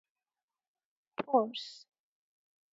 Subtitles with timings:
[1.17, 1.63] پرس